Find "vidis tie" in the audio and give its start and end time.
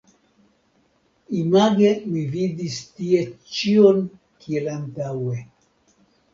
2.33-3.21